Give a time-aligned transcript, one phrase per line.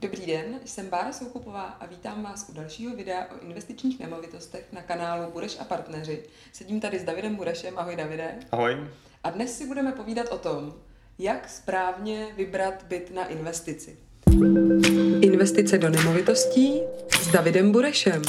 [0.00, 4.82] Dobrý den, jsem Bára Soukupová a vítám vás u dalšího videa o investičních nemovitostech na
[4.82, 6.22] kanálu Bureš a partneři.
[6.52, 7.78] Sedím tady s Davidem Burešem.
[7.78, 8.38] Ahoj Davide.
[8.52, 8.76] Ahoj.
[9.24, 10.74] A dnes si budeme povídat o tom,
[11.18, 13.96] jak správně vybrat byt na investici.
[15.20, 16.82] Investice do nemovitostí
[17.20, 18.22] s Davidem Burešem.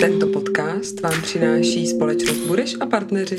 [0.00, 3.38] Tento podcast vám přináší společnost Bureš a partneři.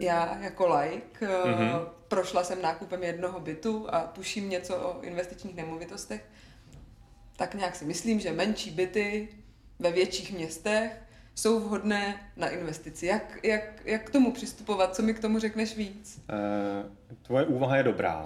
[0.00, 1.95] Já jako like mm-hmm.
[2.08, 6.24] Prošla jsem nákupem jednoho bytu a tuším něco o investičních nemovitostech.
[7.36, 9.28] Tak nějak si myslím, že menší byty
[9.78, 11.00] ve větších městech
[11.34, 13.06] jsou vhodné na investici.
[13.06, 14.96] Jak, jak, jak k tomu přistupovat?
[14.96, 16.20] Co mi k tomu řekneš víc?
[16.30, 18.24] Uh, tvoje úvaha je dobrá,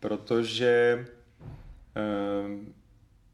[0.00, 1.06] protože
[1.96, 2.52] uh,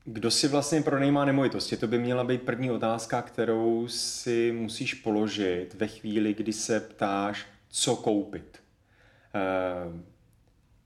[0.04, 1.76] kdo si vlastně pronajímá nemovitosti?
[1.76, 7.46] To by měla být první otázka, kterou si musíš položit ve chvíli, kdy se ptáš,
[7.68, 8.63] co koupit.
[9.34, 10.00] Uh,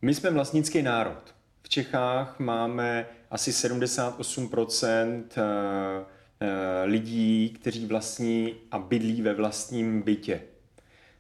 [0.03, 1.35] my jsme vlastnický národ.
[1.63, 5.25] V Čechách máme asi 78%
[6.41, 10.43] Eh, lidí, kteří vlastní a bydlí ve vlastním bytě.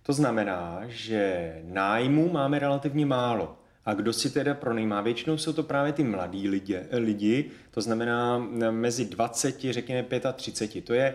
[0.02, 3.58] To znamená, že nájmu máme relativně málo.
[3.88, 5.00] A kdo si teda pronajímá?
[5.00, 8.38] Většinou jsou to právě ty mladí lidi, lidi to znamená
[8.70, 10.04] mezi 20, řekněme
[10.36, 10.84] 35.
[10.84, 11.14] To je e,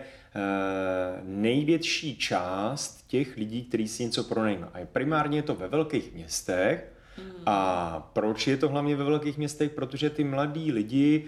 [1.22, 4.72] největší část těch lidí, kteří si něco pronajímají.
[4.74, 7.32] A primárně je to ve velkých městech, Hmm.
[7.46, 9.70] A proč je to hlavně ve velkých městech?
[9.70, 11.24] Protože ty mladí lidi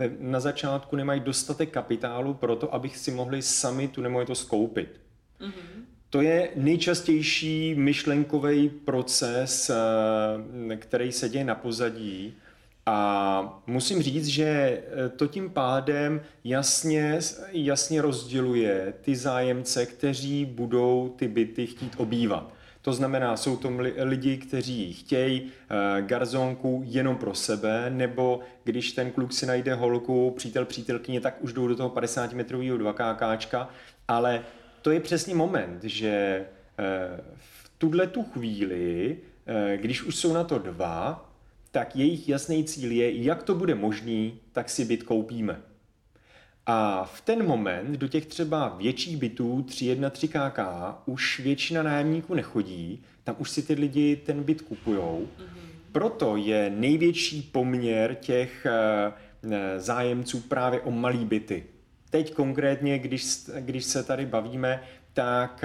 [0.00, 5.00] eh, na začátku nemají dostatek kapitálu pro to, aby si mohli sami tu nemovitost koupit.
[5.40, 5.79] Hmm.
[6.10, 12.34] To je nejčastější myšlenkový proces, eh, který se děje na pozadí.
[12.86, 17.18] A musím říct, že eh, to tím pádem jasně,
[17.52, 22.52] jasně rozděluje ty zájemce, kteří budou ty byty chtít obývat.
[22.82, 29.10] To znamená, jsou to lidi, kteří chtějí uh, garzonku jenom pro sebe, nebo když ten
[29.10, 33.66] kluk si najde holku, přítel, přítelkyně, tak už jdou do toho 50 metrového 2KK,
[34.08, 34.42] ale
[34.82, 36.46] to je přesně moment, že
[36.78, 41.30] uh, v tuhle tu chvíli, uh, když už jsou na to dva,
[41.70, 45.60] tak jejich jasný cíl je, jak to bude možný, tak si byt koupíme.
[46.66, 53.02] A v ten moment do těch třeba větších bytů 3.1, 3KK už většina nájemníků nechodí,
[53.24, 55.28] tam už si ty lidi ten byt kupujou.
[55.38, 55.70] Mm-hmm.
[55.92, 59.12] Proto je největší poměr těch eh,
[59.50, 61.64] eh, zájemců právě o malý byty.
[62.10, 63.24] Teď konkrétně, když,
[63.60, 64.82] když se tady bavíme,
[65.12, 65.64] tak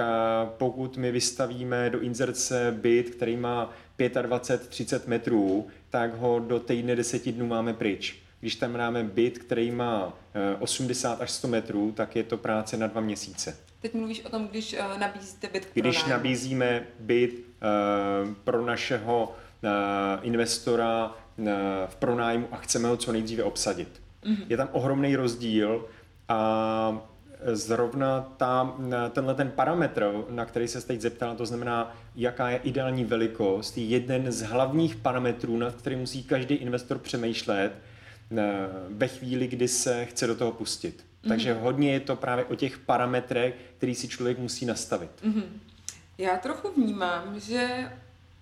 [0.57, 7.31] pokud my vystavíme do inzerce byt, který má 25-30 metrů, tak ho do týdne 10
[7.31, 8.19] dnů máme pryč.
[8.39, 10.17] Když tam máme byt, který má
[10.59, 13.57] 80 eh, až 100 metrů, tak je to práce na dva měsíce.
[13.79, 19.35] Teď mluvíš o tom, když uh, nabízíte byt k Když nabízíme byt uh, pro našeho
[20.21, 21.15] investora
[21.85, 24.01] v pronájmu a chceme ho co nejdříve obsadit.
[24.23, 24.45] Mm-hmm.
[24.49, 25.85] Je tam ohromný rozdíl
[26.29, 27.01] a
[27.51, 28.77] zrovna ta,
[29.11, 33.85] tenhle ten parametr, na který se teď zeptal, to znamená, jaká je ideální velikost, je
[33.85, 37.71] jeden z hlavních parametrů, nad kterým musí každý investor přemýšlet,
[38.31, 40.97] Eh, ve chvíli, kdy se chce do toho pustit.
[40.97, 41.29] Mm-hmm.
[41.29, 45.11] Takže hodně je to právě o těch parametrech, který si člověk musí nastavit.
[45.23, 45.43] Mm-hmm.
[46.17, 47.91] Já trochu vnímám, že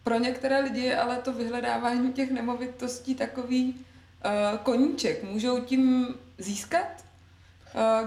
[0.04, 5.24] pro některé lidi je ale to vyhledávání těch nemovitostí takový uh, koníček.
[5.24, 6.08] Můžou tím
[6.38, 7.06] získat,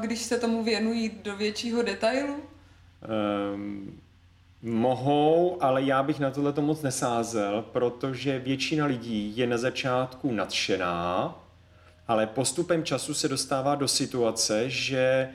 [0.00, 2.36] když se tomu věnují do většího detailu?
[3.54, 4.00] Um,
[4.62, 10.32] mohou, ale já bych na tohle to moc nesázel, protože většina lidí je na začátku
[10.32, 11.34] nadšená,
[12.08, 15.28] ale postupem času se dostává do situace, že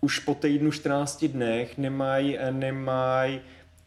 [0.00, 3.40] už po týdnu 14 dnech nemají nemaj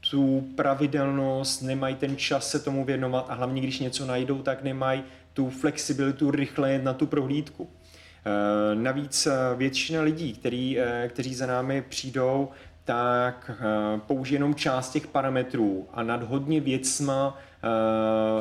[0.10, 5.04] tu pravidelnost, nemají ten čas se tomu věnovat a hlavně když něco najdou, tak nemají
[5.34, 7.70] tu flexibilitu rychle jet na tu prohlídku.
[8.28, 12.50] E, navíc e, většina lidí, který, e, kteří za námi přijdou,
[12.86, 13.52] tak
[14.08, 17.38] použijí jenom část těch parametrů a nad hodně věcma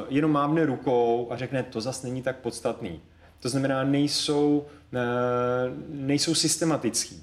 [0.08, 3.00] jenom mávne rukou a řekne, to zase není tak podstatný.
[3.41, 4.98] To znamená, nejsou, eh,
[5.88, 7.22] nejsou systematický.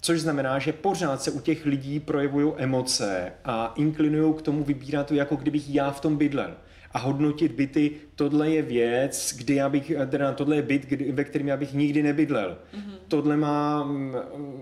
[0.00, 5.06] Což znamená, že pořád se u těch lidí projevují emoce a inklinují k tomu vybírat
[5.06, 6.54] to, jako kdybych já v tom bydlel.
[6.94, 11.24] A hodnotit byty, tohle je věc, kdy já bych, teda tohle je byt, kdy, ve
[11.24, 12.58] kterém já bych nikdy nebydlel.
[12.74, 12.94] Mm-hmm.
[13.08, 14.14] Tohle má mm,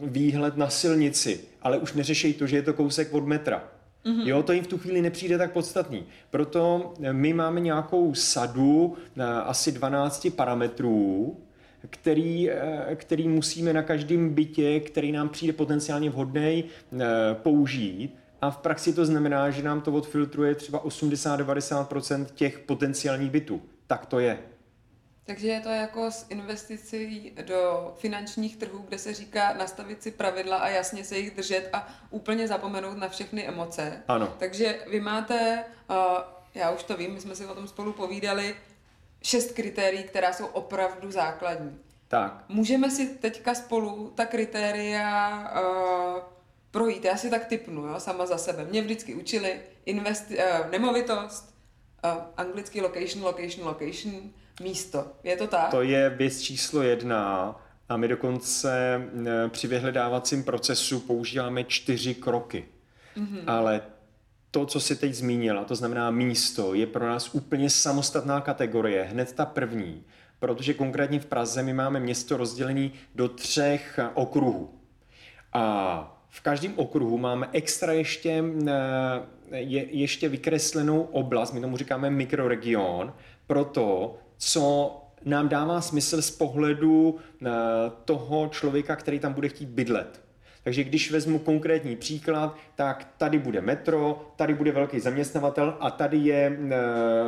[0.02, 3.64] výhled na silnici, ale už neřešej to, že je to kousek od metra.
[4.04, 4.26] Mm-hmm.
[4.26, 6.04] Jo, to jim v tu chvíli nepřijde tak podstatný.
[6.30, 11.36] Proto eh, my máme nějakou sadu na eh, asi 12 parametrů,
[11.90, 16.64] který, eh, který musíme na každém bytě, který nám přijde potenciálně vhodný,
[17.32, 18.21] použít.
[18.42, 23.62] A v praxi to znamená, že nám to odfiltruje třeba 80-90% těch potenciálních bytů.
[23.86, 24.38] tak to je.
[25.24, 30.56] Takže je to jako s investicí do finančních trhů, kde se říká nastavit si pravidla
[30.56, 34.02] a jasně se jich držet a úplně zapomenout na všechny emoce.
[34.08, 34.34] Ano.
[34.38, 35.64] Takže vy máte,
[36.54, 38.56] já už to vím, my jsme si o tom spolu povídali,
[39.22, 41.78] šest kritérií, která jsou opravdu základní.
[42.08, 42.44] Tak.
[42.48, 45.52] Můžeme si teďka spolu ta kritéria
[46.72, 47.04] projít.
[47.04, 48.64] Já si tak typnu, jo, sama za sebe.
[48.64, 51.54] Mě vždycky učili investi- uh, nemovitost,
[52.04, 54.14] uh, anglický location, location, location,
[54.62, 55.06] místo.
[55.24, 55.70] Je to tak?
[55.70, 57.56] To je věc číslo jedna
[57.88, 59.00] a my dokonce
[59.48, 62.64] při vyhledávacím procesu používáme čtyři kroky.
[63.16, 63.44] Mm-hmm.
[63.46, 63.82] Ale
[64.50, 69.32] to, co si teď zmínila, to znamená místo, je pro nás úplně samostatná kategorie, hned
[69.32, 70.04] ta první,
[70.38, 74.78] protože konkrétně v Praze my máme město rozdělené do třech okruhů.
[75.52, 78.44] A v každém okruhu máme extra ještě,
[79.50, 83.14] je, ještě vykreslenou oblast, my tomu říkáme mikroregion,
[83.46, 87.18] pro to, co nám dává smysl z pohledu
[88.04, 90.20] toho člověka, který tam bude chtít bydlet.
[90.64, 96.16] Takže když vezmu konkrétní příklad, tak tady bude metro, tady bude velký zaměstnavatel a tady
[96.16, 96.78] je e,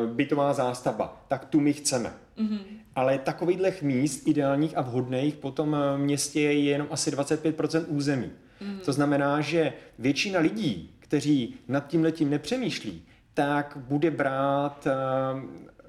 [0.07, 1.25] bytová zástavba.
[1.29, 2.13] Tak tu my chceme.
[2.39, 2.59] Mm-hmm.
[2.95, 8.31] Ale takovýchhle míst ideálních a vhodných po tom e, městě je jenom asi 25% území.
[8.65, 8.79] Mm-hmm.
[8.85, 13.03] To znamená, že většina lidí, kteří nad tím letím nepřemýšlí,
[13.35, 14.93] tak bude brát e,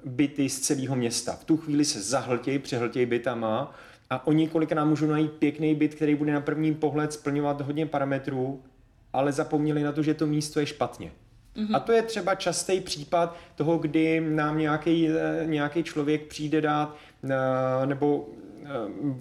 [0.04, 1.32] byty z celého města.
[1.32, 3.74] V tu chvíli se zahltějí, přehltějí bytama
[4.10, 8.62] a oni kolikrát můžou najít pěkný byt, který bude na první pohled splňovat hodně parametrů,
[9.12, 11.12] ale zapomněli na to, že to místo je špatně.
[11.56, 11.76] Mm-hmm.
[11.76, 16.96] A to je třeba častý případ toho, kdy nám nějaký, eh, nějaký člověk přijde dát
[17.24, 18.55] eh, nebo eh,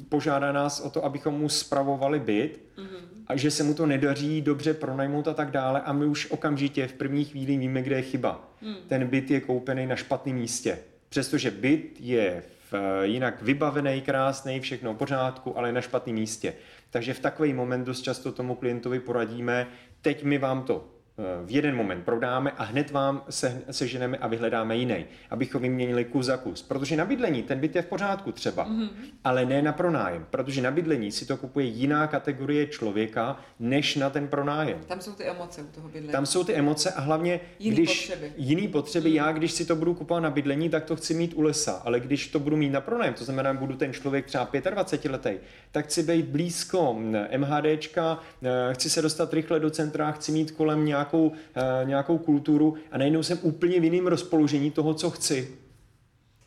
[0.09, 3.23] požádá nás o to, abychom mu spravovali byt mm-hmm.
[3.27, 6.87] a že se mu to nedaří dobře pronajmout a tak dále a my už okamžitě
[6.87, 8.49] v první chvíli víme, kde je chyba.
[8.61, 8.75] Mm.
[8.87, 10.79] Ten byt je koupený na špatném místě.
[11.09, 12.43] Přestože byt je
[12.75, 16.53] Eh, jinak vybavený, krásný, všechno v pořádku, ale na špatném místě.
[16.89, 19.67] Takže v takový moment dost často tomu klientovi poradíme,
[20.01, 24.77] teď my vám to v jeden moment prodáme a hned vám se, seženeme a vyhledáme
[24.77, 26.61] jiný, abychom vyměnili kus za kus.
[26.61, 28.89] Protože na bydlení ten byt je v pořádku třeba, mm-hmm.
[29.23, 34.09] ale ne na pronájem, protože na bydlení si to kupuje jiná kategorie člověka, než na
[34.09, 34.79] ten pronájem.
[34.87, 36.11] Tam jsou ty emoce u toho bydlení.
[36.11, 38.33] Tam jsou ty emoce a hlavně, jiný když potřeby.
[38.37, 39.15] jiný potřeby, mm.
[39.15, 41.99] já když si to budu kupovat na bydlení, tak to chci mít u lesa, ale
[41.99, 45.33] když to budu mít na pronájem, to znamená, budu ten člověk třeba 25 letý,
[45.71, 46.97] tak chci být blízko
[47.37, 52.17] MHDčka, eh, chci se dostat rychle do centra, chci mít kolem nějak nějakou, uh, nějakou
[52.17, 55.57] kulturu a najednou jsem úplně v jiném rozpoložení toho, co chci.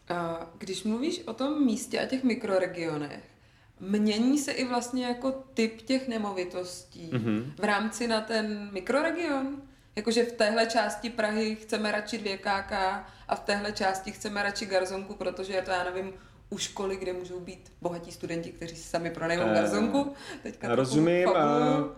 [0.08, 3.20] A když mluvíš o tom místě a těch mikroregionech,
[3.80, 7.44] mění se i vlastně jako typ těch nemovitostí mm-hmm.
[7.58, 9.62] v rámci na ten mikroregion?
[9.96, 12.72] Jakože v téhle části Prahy chceme radši dvě KK
[13.28, 16.12] a v téhle části chceme radši garzonku, protože je to, já nevím,
[16.50, 20.12] u školy, kde můžou být bohatí studenti, kteří si sami pronajmou uh, garzonku.
[20.42, 21.88] Teďka rozumím, uh, uh,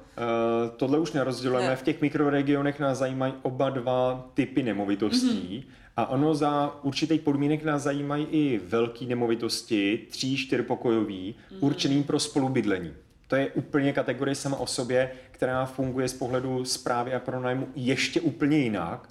[0.77, 1.69] tohle už nerozdělujeme.
[1.69, 1.77] Ne.
[1.77, 5.65] V těch mikroregionech nás zajímají oba dva typy nemovitostí.
[5.67, 5.75] Mm-hmm.
[5.97, 11.57] A ono za určitých podmínek nás zajímají i velké nemovitosti, tří, čtyřpokojový, mm-hmm.
[11.61, 12.95] určený pro spolubydlení.
[13.29, 18.21] To je úplně kategorie sama o sobě, která funguje z pohledu zprávy a pronájmu ještě
[18.21, 19.09] úplně jinak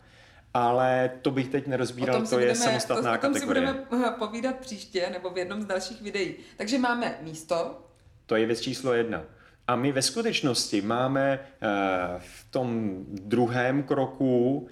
[0.54, 3.70] ale to bych teď nerozbíral, to je samostatná to, kategorie.
[3.70, 6.36] O tom si budeme povídat příště nebo v jednom z dalších videí.
[6.58, 7.86] Takže máme místo.
[8.26, 9.24] To je věc číslo jedna.
[9.68, 11.68] A my ve skutečnosti máme eh,
[12.20, 14.68] v tom druhém kroku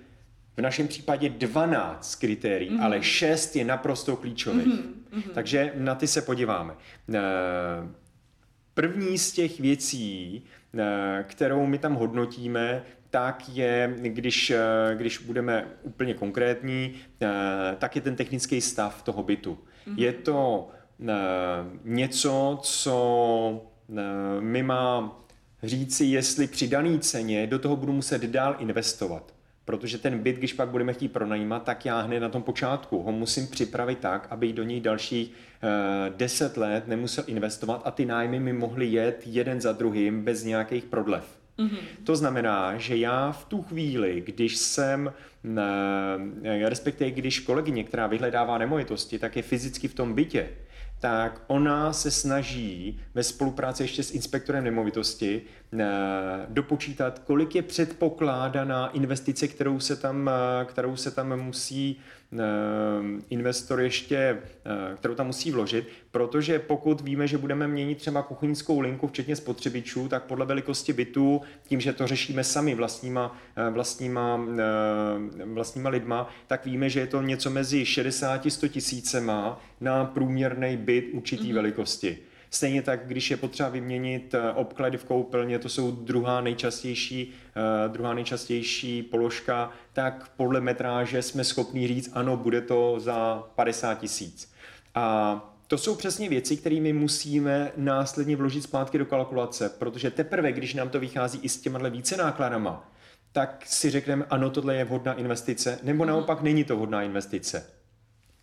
[0.57, 2.83] v našem případě 12 kritérií, mm-hmm.
[2.83, 4.67] ale 6 je naprosto klíčových.
[4.67, 5.23] Mm-hmm.
[5.33, 6.73] Takže na ty se podíváme.
[7.13, 7.19] Eh,
[8.73, 10.43] první z těch věcí,
[10.77, 17.27] eh, kterou my tam hodnotíme, tak je, když, eh, když budeme úplně konkrétní, eh,
[17.77, 19.57] tak je ten technický stav toho bytu.
[19.57, 19.93] Mm-hmm.
[19.97, 20.69] Je to
[21.01, 21.13] eh,
[21.83, 23.63] něco, co
[24.39, 25.19] mi má
[25.63, 29.33] říci, jestli při dané ceně do toho budu muset dál investovat.
[29.65, 33.11] Protože ten byt, když pak budeme chtít pronajímat, tak já hned na tom počátku ho
[33.11, 35.31] musím připravit tak, aby do něj dalších
[36.17, 40.85] deset let nemusel investovat a ty nájmy mi mohly jet jeden za druhým bez nějakých
[40.85, 41.36] prodlev.
[41.59, 41.77] Mm-hmm.
[42.03, 45.13] To znamená, že já v tu chvíli, když jsem,
[46.43, 50.49] eh, respektive když kolegyně, která vyhledává nemovitosti, tak je fyzicky v tom bytě,
[50.99, 55.41] tak ona se snaží ve spolupráci ještě s inspektorem nemovitosti
[55.73, 55.85] eh,
[56.49, 61.99] dopočítat, kolik je předpokládaná investice, kterou se tam, eh, kterou se tam musí
[62.33, 64.37] Eh, investor ještě,
[64.95, 70.07] kterou tam musí vložit, protože pokud víme, že budeme měnit třeba kuchyňskou linku, včetně spotřebičů,
[70.07, 73.37] tak podle velikosti bytu, tím, že to řešíme sami vlastníma,
[73.71, 74.41] vlastníma
[75.53, 80.77] vlastníma lidma, tak víme, že je to něco mezi 60 a 100 tisícema na průměrný
[80.77, 81.55] byt určitý mm-hmm.
[81.55, 82.17] velikosti.
[82.49, 87.91] Stejně tak, když je potřeba vyměnit eh, obklady v koupelně, to jsou druhá nejčastější, uh,
[87.91, 94.51] druhá nejčastější položka, tak podle metráže jsme schopni říct, ano, bude to za 50 tisíc.
[94.95, 100.51] A to jsou přesně věci, které my musíme následně vložit zpátky do kalkulace, protože teprve,
[100.51, 102.91] když nám to vychází i s těma více nákladama,
[103.31, 106.07] tak si řekneme, ano, tohle je vhodná investice, nebo mhm.
[106.07, 107.76] naopak není to vhodná investice.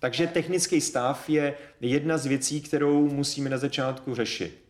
[0.05, 4.65] Takže technický stav je jedna z věcí, kterou musíme na začátku řešit.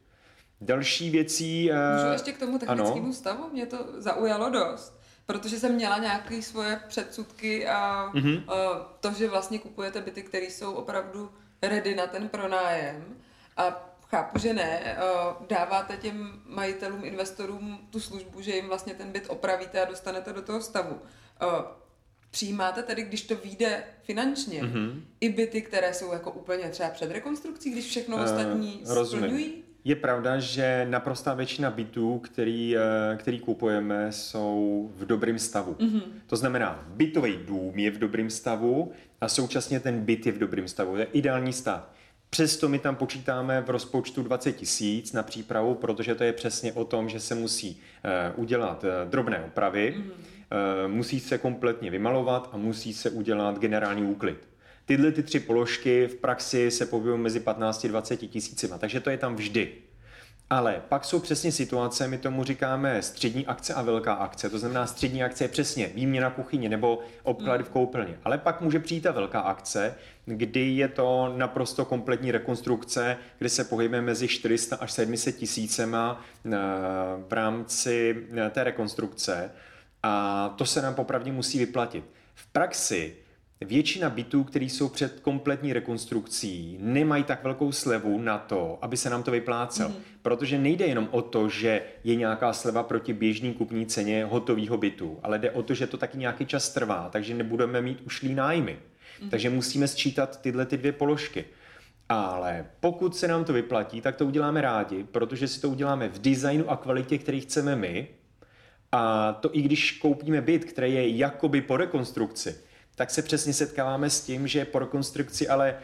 [0.61, 1.71] Další věcí...
[1.73, 3.13] Eh, Můžu ještě k tomu technickému ano.
[3.13, 3.51] stavu?
[3.53, 8.43] Mě to zaujalo dost, protože jsem měla nějaké svoje předsudky a mm-hmm.
[9.01, 11.31] to, že vlastně kupujete byty, které jsou opravdu
[11.63, 13.05] ready na ten pronájem
[13.57, 14.97] a chápu, že ne,
[15.49, 20.43] dáváte těm majitelům, investorům tu službu, že jim vlastně ten byt opravíte a dostanete do
[20.43, 21.01] toho stavu.
[22.35, 25.01] Přijímáte tedy, když to vyjde finančně, mm-hmm.
[25.21, 29.53] i byty, které jsou jako úplně třeba před rekonstrukcí, když všechno uh, ostatní splňují?
[29.85, 35.75] Je pravda, že naprostá většina bytů, který, eh, který kupujeme, jsou v dobrém stavu.
[35.75, 36.03] Mm-hmm.
[36.27, 40.69] To znamená, bytový dům je v dobrém stavu a současně ten byt je v dobrém
[40.69, 40.93] stavu.
[40.93, 41.91] To je ideální stav.
[42.31, 46.85] Přesto my tam počítáme v rozpočtu 20 tisíc na přípravu, protože to je přesně o
[46.85, 50.35] tom, že se musí uh, udělat drobné opravy, mm-hmm.
[50.55, 54.49] Uh, musí se kompletně vymalovat a musí se udělat generální úklid.
[54.87, 59.11] Tyhle ty tři položky v praxi se pohybují mezi 15 a 20 tisícima, takže to
[59.11, 59.73] je tam vždy.
[60.51, 64.51] Ale pak jsou přesně situace, my tomu říkáme střední akce a velká akce.
[64.51, 68.19] To znamená, střední akce je přesně výměna kuchyně nebo obklady v koupelně.
[68.25, 69.95] Ale pak může přijít ta velká akce,
[70.25, 76.51] kdy je to naprosto kompletní rekonstrukce, kdy se pohybujeme mezi 400 až 700 tisícema eh,
[77.29, 79.51] v rámci eh, té rekonstrukce.
[80.07, 82.05] A to se nám popravdě musí vyplatit.
[82.35, 83.17] V praxi
[83.61, 89.11] Většina bytů, které jsou před kompletní rekonstrukcí, nemají tak velkou slevu na to, aby se
[89.11, 89.89] nám to vyplácel.
[89.89, 89.95] Mm.
[90.23, 95.19] Protože nejde jenom o to, že je nějaká sleva proti běžný kupní ceně hotového bytu,
[95.23, 98.79] ale jde o to, že to taky nějaký čas trvá, takže nebudeme mít ušlý nájmy.
[99.23, 99.31] Mm.
[99.31, 101.45] Takže musíme sčítat tyhle ty dvě položky.
[102.09, 106.19] Ale pokud se nám to vyplatí, tak to uděláme rádi, protože si to uděláme v
[106.19, 108.09] designu a kvalitě, který chceme my.
[108.97, 112.57] A to i když koupíme byt, který je jakoby po rekonstrukci,
[112.95, 115.77] tak se přesně setkáváme s tím, že po rekonstrukci ale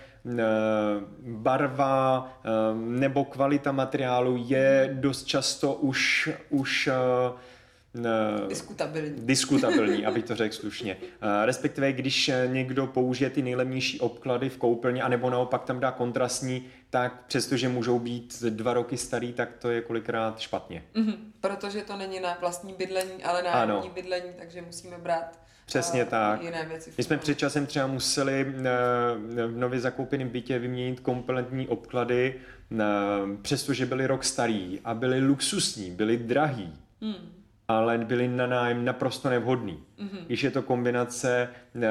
[1.22, 2.28] barva
[2.74, 6.88] nebo kvalita materiálu je dost často už, už
[8.48, 9.26] diskutabilní.
[9.26, 10.96] Diskutabilní, aby to řekl slušně.
[11.44, 17.26] Respektive, když někdo použije ty nejlevnější obklady v koupelně, anebo naopak tam dá kontrastní, tak
[17.26, 20.84] přestože můžou být dva roky starý, tak to je kolikrát špatně.
[20.94, 26.04] Mm-hmm, protože to není na vlastní bydlení, ale na nájemní bydlení, takže musíme brát Přesně
[26.04, 26.42] tak.
[26.42, 31.68] Jiné věci My jsme před časem třeba museli eh, v nově zakoupeném bytě vyměnit kompletní
[31.68, 32.34] obklady,
[32.72, 32.76] eh,
[33.42, 36.78] přestože byly rok starý a byly luxusní, byly drahý.
[37.00, 37.39] Hmm
[37.78, 39.78] ale byly na nájem naprosto nevhodný.
[39.98, 40.26] Mm-hmm.
[40.26, 41.82] Když je to kombinace uh,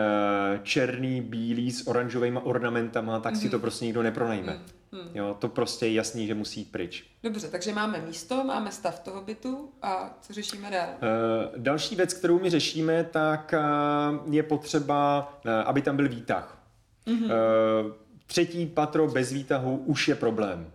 [0.63, 3.39] černý, bílý s oranžovými ornamentama, tak mm-hmm.
[3.39, 3.61] si to mhm.
[3.61, 4.59] prostě nikdo nepronajme.
[4.93, 5.09] Mm-hmm.
[5.13, 7.05] Jo, to prostě je jasný, že musí jít pryč.
[7.23, 10.87] Dobře, takže máme místo, máme stav toho bytu a co řešíme dál?
[10.89, 15.33] Uh, další věc, kterou my řešíme, tak uh, je potřeba,
[15.65, 16.61] aby tam byl výtah.
[17.07, 17.25] Mm-hmm.
[17.25, 17.91] Uh,
[18.25, 20.71] třetí patro bez výtahu už je problém.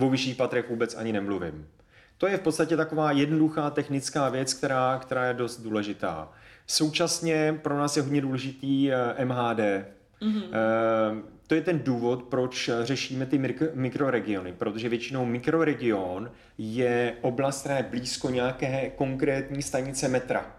[0.00, 1.68] O vyšších patrech vůbec ani nemluvím.
[2.18, 6.32] To je v podstatě taková jednoduchá technická věc, která, která je dost důležitá.
[6.66, 9.58] Současně pro nás je hodně důležitý eh, MHD.
[10.22, 10.48] Mm-hmm.
[11.46, 17.82] To je ten důvod, proč řešíme ty mikroregiony, protože většinou mikroregion je oblast, která je
[17.82, 20.56] blízko nějaké konkrétní stanice metra.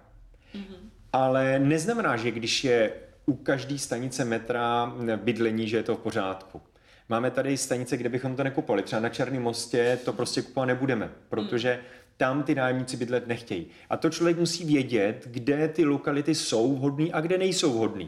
[0.55, 0.89] Mm-hmm.
[1.13, 2.91] Ale neznamená, že když je
[3.25, 6.61] u každé stanice metra bydlení, že je to v pořádku.
[7.09, 8.83] Máme tady stanice, kde bychom to nekupovali.
[8.83, 11.79] Třeba na Černém mostě to prostě kupovat nebudeme, protože
[12.17, 13.67] tam ty nájemníci bydlet nechtějí.
[13.89, 18.05] A to člověk musí vědět, kde ty lokality jsou vhodné a kde nejsou vhodné.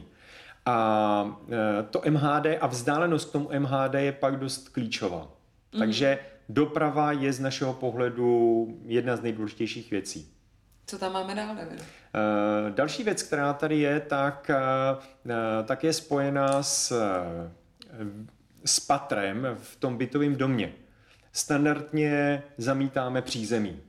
[0.66, 1.40] A
[1.80, 5.32] e, to MHD a vzdálenost k tomu MHD je pak dost klíčová.
[5.74, 5.80] Mm.
[5.80, 10.32] Takže doprava je z našeho pohledu jedna z nejdůležitějších věcí.
[10.86, 11.84] Co tam máme dál, David?
[12.70, 16.94] Další věc, která tady je, tak, e, tak je spojená s
[18.66, 20.74] s patrem v tom bytovém domě.
[21.34, 23.80] Standardně zamítáme přízemí.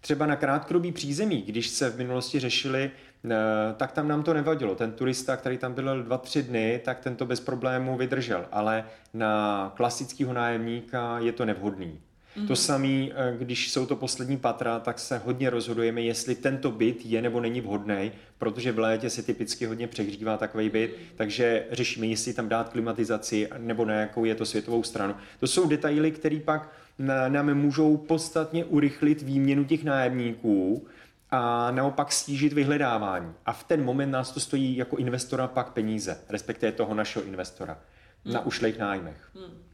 [0.00, 2.90] Třeba na krátkodobý přízemí, když se v minulosti řešili,
[3.24, 3.28] eh,
[3.76, 4.74] tak tam nám to nevadilo.
[4.74, 8.84] Ten turista, který tam byl dva, tři dny, tak ten to bez problémů vydržel, ale
[9.14, 12.00] na klasického nájemníka je to nevhodný.
[12.40, 12.46] Mm-hmm.
[12.46, 17.06] To samé, eh, když jsou to poslední patra, tak se hodně rozhodujeme, jestli tento byt
[17.06, 21.16] je nebo není vhodný, protože v létě se typicky hodně přehřívá takový byt, mm-hmm.
[21.16, 25.14] takže řešíme, jestli tam dát klimatizaci nebo na jakou je to světovou stranu.
[25.40, 26.70] To jsou detaily, které pak
[27.28, 30.86] nám můžou podstatně urychlit výměnu těch nájemníků,
[31.30, 33.32] a naopak stížit vyhledávání.
[33.46, 37.78] A v ten moment nás to stojí jako investora pak peníze, respektive toho našeho investora,
[38.24, 38.34] hmm.
[38.34, 39.30] na ušlejch nájmech.
[39.34, 39.69] Hmm.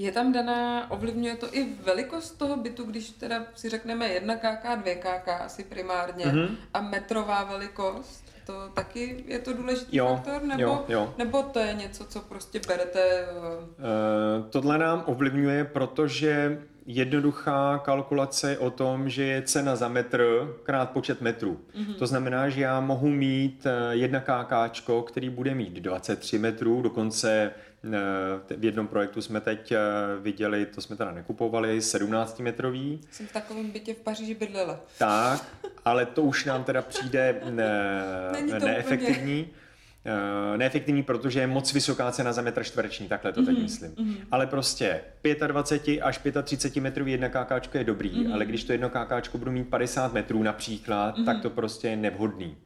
[0.00, 4.64] Je tam daná, ovlivňuje to i velikost toho bytu, když teda si řekneme 1 kk,
[4.76, 6.56] 2 kk asi primárně mm-hmm.
[6.74, 11.14] a metrová velikost, to taky je to důležitý jo, faktor, nebo, jo, jo.
[11.18, 13.26] nebo to je něco, co prostě berete?
[13.32, 20.90] Uh, tohle nám ovlivňuje, protože jednoduchá kalkulace o tom, že je cena za metr krát
[20.90, 21.60] počet metrů.
[21.74, 21.94] Mm-hmm.
[21.94, 27.52] To znamená, že já mohu mít eh, jedna KKčko, který bude mít 23 metrů, dokonce
[28.56, 29.78] v jednom projektu jsme teď eh,
[30.20, 33.00] viděli, to jsme teda nekupovali, 17 metrový.
[33.10, 34.80] Jsem v takovém bytě v Paříži bydlela.
[34.98, 35.46] Tak,
[35.84, 38.02] ale to už nám teda přijde ne,
[38.58, 39.42] neefektivní.
[39.42, 39.60] Úplně.
[40.56, 43.46] Neefektivní, protože je moc vysoká cena za metr čtvereční, takhle to mm-hmm.
[43.46, 43.90] teď myslím.
[43.90, 44.16] Mm-hmm.
[44.30, 45.00] Ale prostě
[45.46, 48.34] 25 až 35 metrů jedna KK je dobrý, mm-hmm.
[48.34, 51.24] ale když to jedno KK budu mít 50 metrů například, mm-hmm.
[51.24, 52.56] tak to prostě je nevhodný.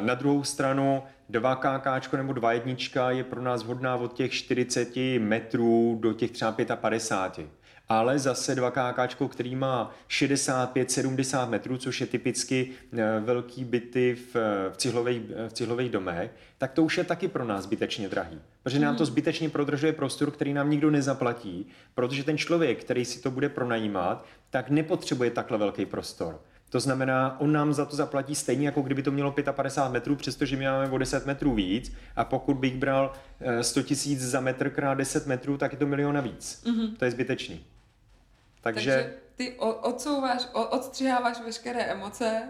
[0.00, 4.96] Na druhou stranu 2 KK nebo 2 jednička je pro nás vhodná od těch 40
[5.18, 12.06] metrů do těch třeba 55 ale zase 2 KK, který má 65-70 metrů, což je
[12.06, 14.34] typicky eh, velký byty v,
[14.72, 18.40] v, cihlových, v cihlových domech, tak to už je taky pro nás zbytečně drahý.
[18.62, 19.12] Protože nám to hmm.
[19.12, 24.26] zbytečně prodržuje prostor, který nám nikdo nezaplatí, protože ten člověk, který si to bude pronajímat,
[24.50, 26.40] tak nepotřebuje takhle velký prostor.
[26.72, 30.56] To znamená, on nám za to zaplatí stejně, jako kdyby to mělo 55 metrů, přestože
[30.56, 31.92] my máme o 10 metrů víc.
[32.16, 33.12] A pokud bych bral
[33.60, 36.62] 100 eh, tisíc za metr krát 10 metrů, tak je to milion navíc.
[36.64, 36.96] Mm-hmm.
[36.96, 37.64] To je zbytečný.
[38.60, 39.52] Takže, Takže ty
[39.82, 42.42] odsouváš, odstřiháváš veškeré emoce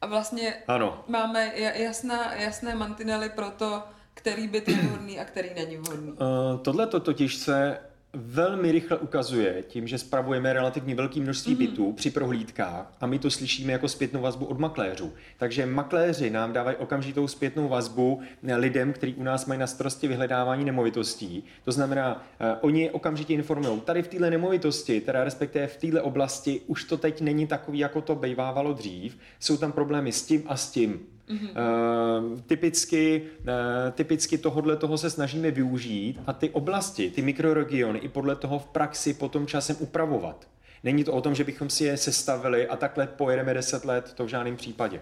[0.00, 1.04] a vlastně ano.
[1.08, 3.82] máme jasná, jasné mantinely pro to,
[4.14, 6.12] který byt je vhodný a který není vhodný.
[6.12, 6.18] Uh,
[6.62, 7.78] Tohle to totiž se
[8.14, 11.58] velmi rychle ukazuje tím, že spravujeme relativně velké množství mm-hmm.
[11.58, 15.12] bytů při prohlídkách a my to slyšíme jako zpětnou vazbu od makléřů.
[15.38, 18.20] Takže makléři nám dávají okamžitou zpětnou vazbu
[18.56, 21.44] lidem, kteří u nás mají na starosti vyhledávání nemovitostí.
[21.64, 26.60] To znamená, uh, oni okamžitě informují, tady v této nemovitosti, teda respektive v této oblasti,
[26.66, 29.18] už to teď není takový, jako to bývávalo dřív.
[29.40, 31.13] Jsou tam problémy s tím a s tím.
[31.28, 31.50] Mm-hmm.
[31.50, 38.08] Uh, typicky, uh, typicky tohodle toho se snažíme využít a ty oblasti, ty mikroregiony i
[38.08, 40.48] podle toho v praxi potom časem upravovat.
[40.82, 44.24] Není to o tom, že bychom si je sestavili a takhle pojedeme 10 let, to
[44.24, 45.00] v žádném případě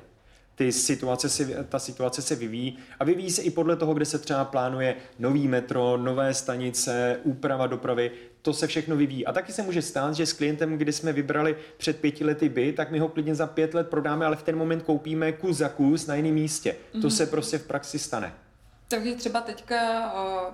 [0.55, 4.19] ty situace si, ta situace se vyvíjí a vyvíjí se i podle toho, kde se
[4.19, 8.11] třeba plánuje nový metro, nové stanice, úprava dopravy,
[8.43, 9.27] to se všechno vyvíjí.
[9.27, 12.73] A taky se může stát, že s klientem, kdy jsme vybrali před pěti lety by,
[12.73, 15.69] tak my ho klidně za pět let prodáme, ale v ten moment koupíme kus za
[15.69, 16.71] kus na jiném místě.
[16.71, 17.01] Mm-hmm.
[17.01, 17.11] To mhm.
[17.11, 18.35] se prostě v praxi stane.
[18.89, 20.13] Takže třeba teďka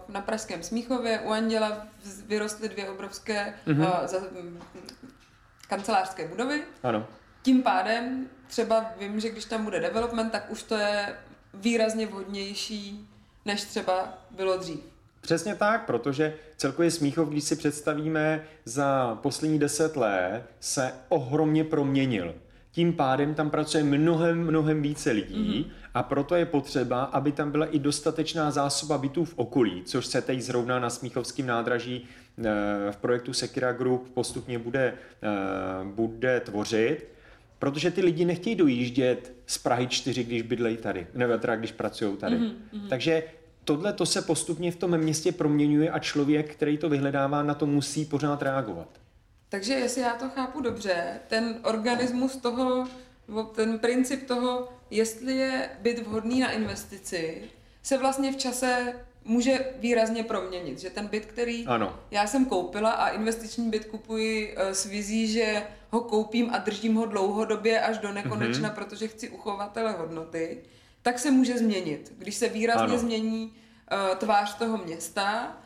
[0.09, 1.87] na Pražském Smíchově u Anděla
[2.27, 4.07] vyrostly dvě obrovské mm-hmm.
[4.07, 4.19] za,
[5.69, 6.63] kancelářské budovy.
[6.83, 7.07] Ano.
[7.43, 11.17] Tím pádem třeba vím, že když tam bude development, tak už to je
[11.55, 13.09] výrazně vhodnější,
[13.45, 14.81] než třeba bylo dřív.
[15.29, 22.35] Přesně tak, protože celkově Smíchov, když si představíme, za poslední deset let se ohromně proměnil.
[22.71, 25.73] Tím pádem tam pracuje mnohem, mnohem více lidí mm-hmm.
[25.95, 30.23] a proto je potřeba, aby tam byla i dostatečná zásoba bytů v okolí, což se
[30.23, 32.05] teď zrovna na Smíchovském nádraží
[32.39, 32.43] eh,
[32.93, 37.19] v projektu Sekira Group postupně bude, eh, bude tvořit
[37.59, 42.17] Protože ty lidi nechtějí dojíždět z Prahy 4, když bydlejí tady, nebo teda když pracují
[42.17, 42.37] tady.
[42.37, 42.89] Mm-hmm.
[42.89, 43.23] Takže
[43.69, 47.67] tohle to se postupně v tom městě proměňuje a člověk, který to vyhledává, na to
[47.67, 48.89] musí pořád reagovat.
[49.49, 52.89] Takže jestli já to chápu dobře, ten organismus toho,
[53.55, 57.43] ten princip toho, jestli je byt vhodný na investici,
[57.83, 60.79] se vlastně v čase může výrazně proměnit.
[60.79, 61.99] Že ten byt, který ano.
[62.11, 66.95] já jsem koupila a investiční byt kupuji eh, s vizí, že ho koupím a držím
[66.95, 68.75] ho dlouhodobě až do nekonečna, mm-hmm.
[68.75, 70.59] protože chci uchovat tele hodnoty,
[71.03, 72.13] tak se může změnit.
[72.19, 72.99] Když se výrazně ano.
[72.99, 73.53] změní
[73.93, 75.57] uh, tvář toho města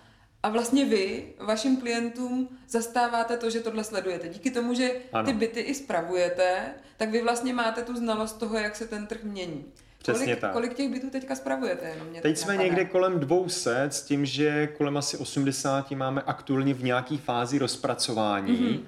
[0.42, 4.28] a vlastně vy vašim klientům zastáváte to, že tohle sledujete.
[4.28, 5.26] Díky tomu, že ano.
[5.26, 9.24] ty byty i spravujete, tak vy vlastně máte tu znalost toho, jak se ten trh
[9.24, 9.64] mění.
[9.98, 10.52] Přesně kolik, tak.
[10.52, 11.86] kolik těch bytů teďka spravujete?
[11.88, 12.64] Jenom mě Teď jsme napadá.
[12.68, 18.58] někde kolem 200 s tím, že kolem asi 80 máme aktuálně v nějaké fázi rozpracování.
[18.58, 18.80] Mm-hmm.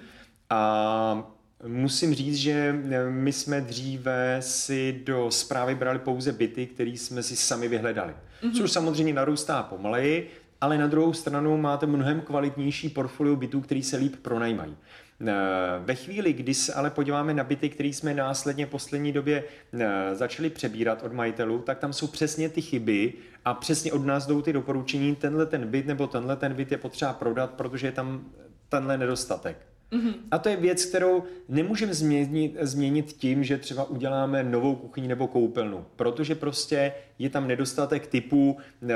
[0.50, 1.32] A
[1.66, 2.76] musím říct, že
[3.10, 8.12] my jsme dříve si do zprávy brali pouze byty, které jsme si sami vyhledali.
[8.42, 8.56] Mm-hmm.
[8.56, 13.96] Což samozřejmě narůstá pomaleji, ale na druhou stranu máte mnohem kvalitnější portfolio bytů, který se
[13.96, 14.76] líp pronajímají.
[15.20, 15.32] Eh,
[15.78, 20.14] ve chvíli, kdy se ale podíváme na byty, které jsme následně v poslední době eh,
[20.14, 23.12] začali přebírat od majitelů, tak tam jsou přesně ty chyby
[23.44, 26.78] a přesně od nás jdou ty doporučení, tenhle ten byt nebo tenhle ten byt je
[26.78, 28.24] potřeba prodat, protože je tam
[28.68, 29.73] tenhle nedostatek.
[29.92, 30.14] Mm-hmm.
[30.30, 35.28] A to je věc, kterou nemůžeme změnit, změnit tím, že třeba uděláme novou kuchyni nebo
[35.28, 38.56] koupelnu, protože prostě je tam nedostatek typu
[38.88, 38.94] e,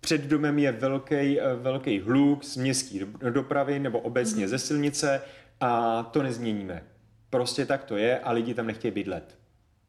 [0.00, 2.98] před domem je velký, eh, velký hluk z městské
[3.30, 4.50] dopravy nebo obecně mm-hmm.
[4.50, 5.22] ze silnice
[5.60, 6.82] a to nezměníme.
[7.30, 9.38] Prostě tak to je a lidi tam nechtějí bydlet.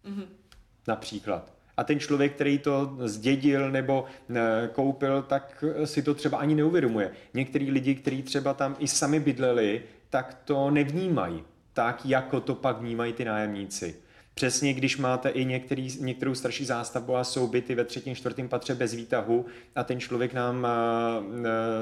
[0.06, 0.26] Mm-hmm.
[0.88, 1.54] Například.
[1.82, 7.12] A ten člověk, který to zdědil nebo eh, koupil, tak si to třeba ani neuvědomuje.
[7.34, 12.78] Některý lidi, kteří třeba tam i sami bydleli, tak to nevnímají tak, jako to pak
[12.78, 13.96] vnímají ty nájemníci.
[14.34, 18.76] Přesně když máte i některý, některou starší zástavbu a jsou byty ve třetím, čtvrtém patře
[18.76, 20.68] bez výtahu a ten člověk nám,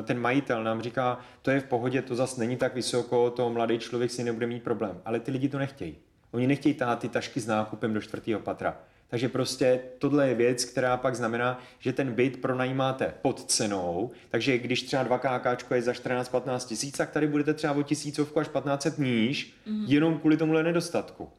[0.04, 3.80] ten majitel nám říká, to je v pohodě, to zas není tak vysoko, to mladý
[3.80, 5.02] člověk si nebude mít problém.
[5.06, 5.96] Ale ty lidi to nechtějí.
[6.32, 8.78] Oni nechtějí tát ty tašky s nákupem do čtvrtého patra.
[9.10, 14.58] Takže prostě tohle je věc, která pak znamená, že ten byt pronajímáte pod cenou, takže
[14.58, 18.48] když třeba 2 KK je za 14-15 tisíc, tak tady budete třeba o tisícovku až
[18.48, 19.84] 1500 níž, mm-hmm.
[19.88, 21.30] jenom kvůli tomuhle nedostatku.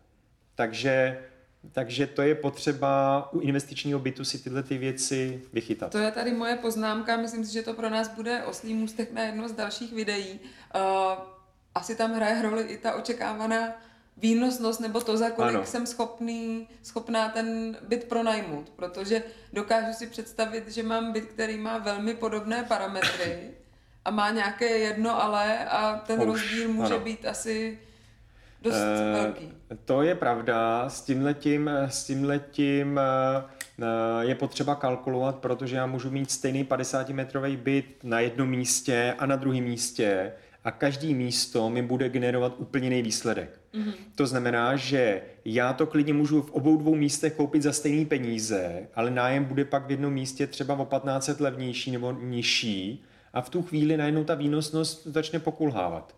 [0.55, 1.19] Takže,
[1.73, 5.93] takže to je potřeba u investičního bytu si tyhle ty věci vychytat.
[5.93, 9.23] To je tady moje poznámka, myslím si, že to pro nás bude oslý můstek na
[9.23, 10.41] jedno z dalších videí.
[10.75, 10.81] Uh,
[11.75, 13.69] asi tam hraje roli i ta očekávaná
[14.17, 15.67] výnosnost nebo to, za kolik ano.
[15.67, 21.79] jsem schopný, schopná ten byt pronajmout, protože dokážu si představit, že mám byt, který má
[21.79, 23.51] velmi podobné parametry
[24.05, 27.05] a má nějaké jedno ale a ten Už, rozdíl může ano.
[27.05, 27.79] být asi
[28.63, 29.53] dost e, velký.
[29.85, 33.01] To je pravda, s tímhletím, s tímhletím
[33.79, 33.85] uh,
[34.21, 39.37] je potřeba kalkulovat, protože já můžu mít stejný 50-metrový byt na jednom místě a na
[39.37, 40.33] druhém místě
[40.65, 43.60] a každý místo mi bude generovat úplně jiný výsledek.
[43.75, 43.93] Mm-hmm.
[44.15, 48.89] To znamená, že já to klidně můžu v obou dvou místech koupit za stejné peníze,
[48.95, 53.51] ale nájem bude pak v jednom místě třeba o 15 levnější nebo nižší a v
[53.51, 56.15] tu chvíli najednou ta výnosnost začne pokulhávat.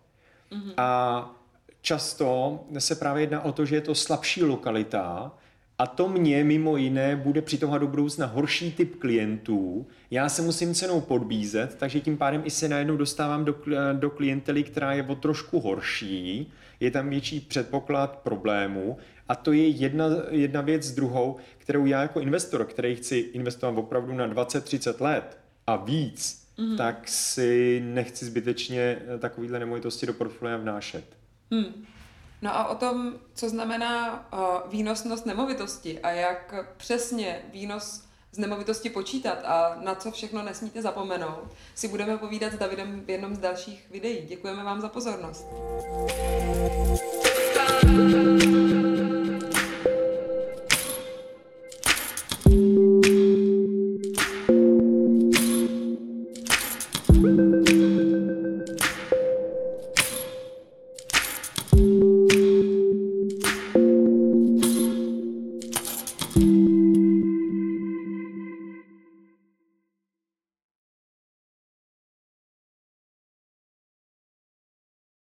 [0.52, 0.74] Mm-hmm.
[0.76, 1.30] A
[1.80, 5.32] často se právě jedná o to, že je to slabší lokalita,
[5.82, 9.86] a to mě mimo jiné bude přitahat do budoucna horší typ klientů.
[10.10, 13.54] Já se musím cenou podbízet, takže tím pádem i se najednou dostávám do,
[13.92, 16.52] do klientely, která je o trošku horší.
[16.82, 18.98] Je tam větší předpoklad problému.
[19.28, 23.78] A to je jedna, jedna věc s druhou, kterou já jako investor, který chci investovat
[23.78, 26.76] opravdu na 20-30 let a víc, mm.
[26.76, 31.04] tak si nechci zbytečně takovýhle nemovitosti do portfolia vnášet.
[31.50, 31.84] Mm.
[32.42, 38.90] No a o tom, co znamená uh, výnosnost nemovitosti a jak přesně výnos z nemovitosti
[38.90, 43.38] počítat a na co všechno nesmíte zapomenout, si budeme povídat s Davidem v jednom z
[43.38, 44.26] dalších videí.
[44.26, 45.46] Děkujeme vám za pozornost.
[47.92, 48.41] Thank you